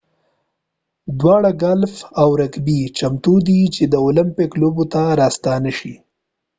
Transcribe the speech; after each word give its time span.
دواړه 1.19 1.49
ګالف 1.61 1.95
او 2.21 2.29
رګبي 2.41 2.79
چمتو 2.97 3.35
دي 3.47 3.61
چې 3.75 3.83
د 3.87 3.95
المپیک 4.05 4.51
لوبو 4.61 4.83
ته 4.93 5.01
راستانه 5.21 5.71
شي 5.79 5.93